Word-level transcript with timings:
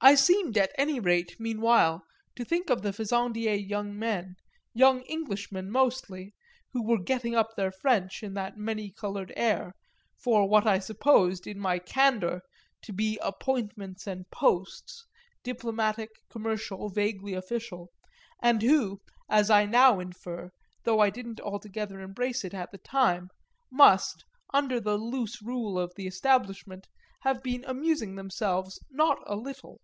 I 0.00 0.14
seemed 0.14 0.56
at 0.56 0.70
any 0.78 1.00
rate 1.00 1.34
meanwhile 1.40 2.04
to 2.36 2.44
think 2.44 2.70
of 2.70 2.82
the 2.82 2.92
Fezandié 2.92 3.68
young 3.68 3.98
men, 3.98 4.36
young 4.72 5.02
Englishmen 5.10 5.72
mostly, 5.72 6.34
who 6.72 6.84
were 6.86 7.02
getting 7.02 7.34
up 7.34 7.56
their 7.56 7.72
French, 7.72 8.22
in 8.22 8.34
that 8.34 8.56
many 8.56 8.92
coloured 8.92 9.32
air, 9.36 9.72
for 10.16 10.48
what 10.48 10.68
I 10.68 10.78
supposed, 10.78 11.48
in 11.48 11.58
my 11.58 11.80
candour, 11.80 12.42
to 12.82 12.92
be 12.92 13.18
appointments 13.20 14.06
and 14.06 14.30
"posts," 14.30 15.04
diplomatic, 15.42 16.10
commercial, 16.30 16.90
vaguely 16.90 17.34
official, 17.34 17.90
and 18.40 18.62
who, 18.62 19.00
as 19.28 19.50
I 19.50 19.66
now 19.66 19.98
infer, 19.98 20.50
though 20.84 21.00
I 21.00 21.10
didn't 21.10 21.40
altogether 21.40 21.98
embrace 21.98 22.44
it 22.44 22.54
at 22.54 22.70
the 22.70 22.78
time, 22.78 23.30
must, 23.68 24.24
under 24.54 24.78
the 24.78 24.96
loose 24.96 25.42
rule 25.42 25.76
of 25.76 25.92
the 25.96 26.06
establishment, 26.06 26.86
have 27.22 27.42
been 27.42 27.64
amusing 27.66 28.14
themselves 28.14 28.78
not 28.92 29.18
a 29.26 29.34
little. 29.34 29.80